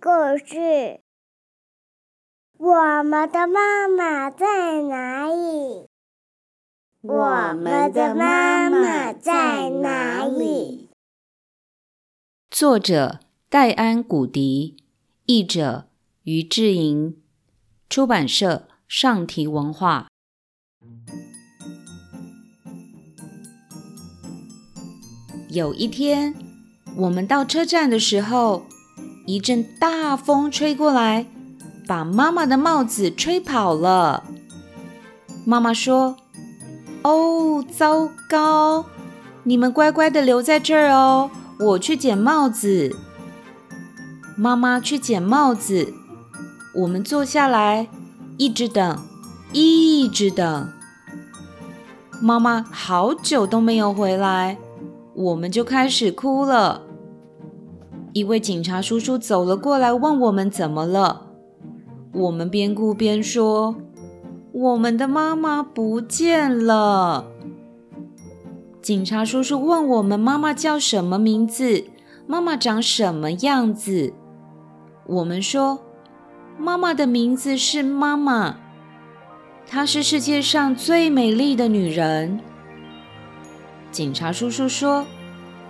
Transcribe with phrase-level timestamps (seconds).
[0.00, 0.10] 故
[0.46, 1.00] 事。
[2.56, 5.88] 我们的妈妈在哪里？
[7.02, 10.88] 我们的妈妈在哪里？
[12.48, 14.76] 作者：戴安·古迪，
[15.26, 15.88] 译者：
[16.22, 17.20] 于志莹，
[17.90, 20.06] 出版社：上提文化。
[25.50, 26.36] 有一天，
[26.98, 28.62] 我们到车站的时候，
[29.28, 31.26] 一阵大风吹过来，
[31.86, 34.24] 把妈妈的帽子吹跑了。
[35.44, 36.16] 妈妈说
[37.04, 38.86] ：“哦，糟糕！
[39.42, 42.96] 你们乖乖的留在这儿哦，我去捡帽子。”
[44.34, 45.92] 妈妈去捡帽子，
[46.76, 47.86] 我们坐下来，
[48.38, 48.98] 一直等，
[49.52, 50.72] 一直等。
[52.22, 54.56] 妈妈好久都没有回来。
[55.12, 56.87] 我们就开始哭了。
[58.18, 61.28] 一位警察叔叔走了过来，问我们怎么了。
[62.12, 63.76] 我们边哭边说
[64.50, 67.26] ：“我们的妈妈不见了。”
[68.82, 71.84] 警察叔叔问我们妈妈叫什么名字，
[72.26, 74.12] 妈妈长什么样子。
[75.06, 75.78] 我们说
[76.58, 78.56] ：“妈妈的名字是妈妈，
[79.64, 82.40] 她是世界上最美丽的女人。”
[83.92, 85.06] 警察叔叔说：“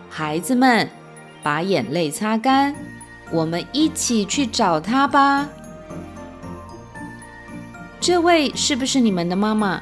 [0.08, 0.88] 孩子们，
[1.48, 2.74] 把眼泪擦干，
[3.30, 5.48] 我们一起去找她吧。”
[7.98, 9.80] 这位是不是你们的妈妈？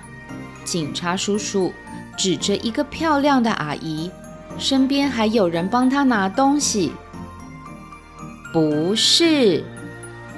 [0.64, 1.72] 警察叔叔
[2.17, 4.12] 指着一个漂亮的阿姨，
[4.56, 6.92] 身边还有人帮她拿东西。
[8.53, 9.64] 不是，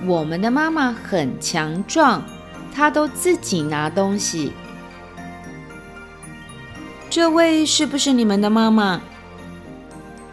[0.06, 2.22] 我们的妈妈很强壮，
[2.74, 4.54] 她都自己拿东西。
[7.10, 9.02] 这位是不是你们的妈妈？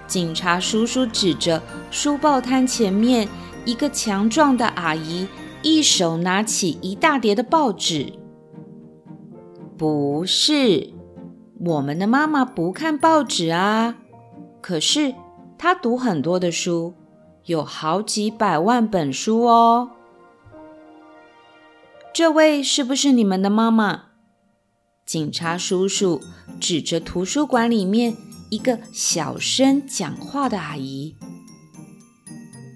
[0.07, 3.27] 警察叔叔指着书报摊前面
[3.65, 5.27] 一个强壮的阿姨，
[5.63, 8.13] 一手拿起一大叠的报纸。
[9.77, 10.93] 不是，
[11.59, 13.97] 我们的妈妈不看报纸啊，
[14.61, 15.13] 可是
[15.57, 16.93] 她读很多的书，
[17.45, 19.89] 有好几百万本书哦。
[22.13, 24.03] 这位是不是你们的妈妈？
[25.05, 26.21] 警察叔叔
[26.59, 28.15] 指着图书馆里面
[28.55, 31.17] 一个小声讲话的阿姨：“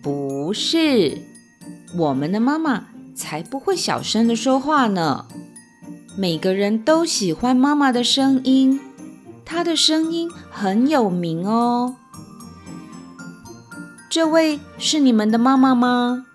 [0.03, 1.21] 不是，
[1.97, 5.25] 我们的妈妈才不会小声的说话呢。
[6.17, 8.81] 每个人都喜欢妈妈的声音，
[9.45, 11.95] 她的声音很有名哦。
[14.09, 16.25] 这位是你们的妈妈吗？”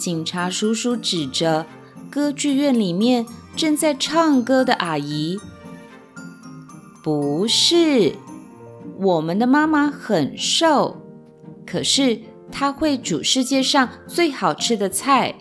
[0.00, 1.66] 警察叔叔指着
[2.10, 3.26] 歌剧院里面。
[3.56, 5.38] 正在唱歌的阿姨，
[7.04, 8.14] 不是，
[8.98, 11.02] 我们的妈妈很瘦，
[11.66, 12.18] 可是
[12.50, 15.34] 她会煮世界上最好吃的菜。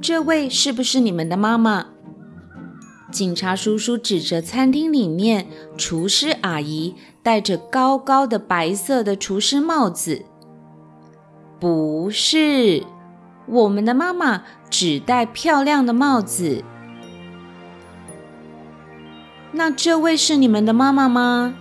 [0.00, 1.86] 这位是不是你们的妈妈？
[3.12, 5.46] 警察叔叔指着餐厅里面
[5.78, 10.24] 厨师阿姨戴着高高的白色的厨师帽子，
[11.60, 12.82] 不是。
[13.46, 16.64] 我们的妈妈只戴漂亮的帽子。
[19.52, 21.54] 那这位是你们的妈妈吗？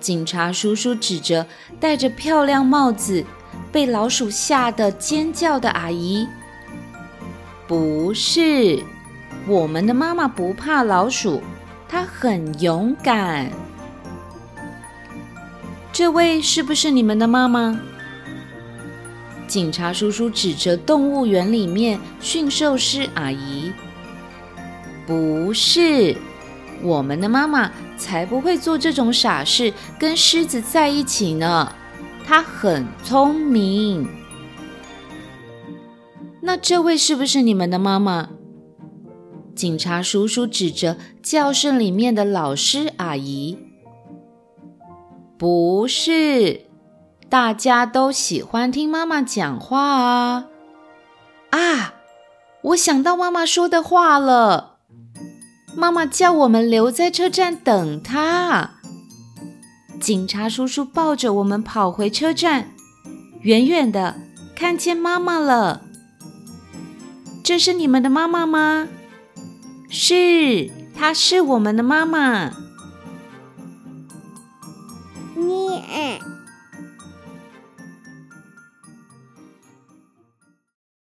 [0.00, 1.46] 警察叔叔指着
[1.78, 3.24] 戴着漂亮帽子、
[3.70, 6.26] 被老鼠吓得尖叫的阿姨。
[7.68, 8.82] 不是，
[9.46, 11.42] 我们的妈妈不怕老鼠，
[11.86, 13.50] 她很勇敢。
[15.92, 17.78] 这位是不是你们的妈妈？
[19.46, 23.70] 警察叔叔指着动物园里面驯兽师阿姨
[25.06, 26.16] ：“不是，
[26.82, 31.72] 我们的妈妈才不会做这种傻事，跟狮子在一起呢。
[32.26, 34.08] 她很聪明。
[36.42, 38.30] 那这位是不是你们的妈妈？”
[39.54, 43.58] 警察叔叔指着教室里面的老师阿姨
[45.36, 46.66] ：“不是。”
[47.28, 50.48] 大家都喜欢听妈妈讲话啊！
[51.50, 51.94] 啊，
[52.62, 54.69] 我想到妈妈说的话了。
[55.76, 58.72] 妈妈叫我们留在车站等她。
[60.00, 62.70] 警察叔叔抱着我们跑回车站，
[63.42, 64.16] 远远的
[64.54, 65.82] 看见妈妈了。
[67.42, 68.88] 这是你们的妈妈吗？
[69.88, 72.52] 是，她是我们的妈妈。
[75.34, 75.82] 你。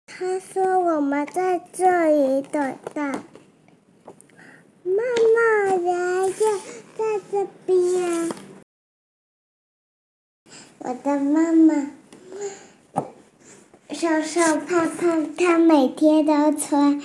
[0.06, 3.18] 他说：“我们在这里等待
[4.86, 6.30] 妈妈来了，
[6.94, 8.30] 在这边。
[10.80, 11.90] 我的妈妈
[13.88, 17.00] 瘦瘦胖胖，她每天都穿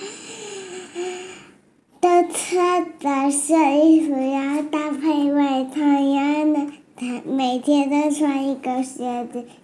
[2.02, 9.46] 都穿白色衣服，然后搭配外套，然后呢，她每天都穿一个鞋子，